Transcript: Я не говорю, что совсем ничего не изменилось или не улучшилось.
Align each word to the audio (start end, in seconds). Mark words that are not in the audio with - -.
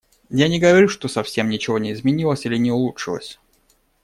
Я 0.31 0.47
не 0.47 0.57
говорю, 0.59 0.89
что 0.89 1.07
совсем 1.07 1.47
ничего 1.47 1.77
не 1.77 1.93
изменилось 1.93 2.47
или 2.47 2.57
не 2.57 2.71
улучшилось. 2.71 3.37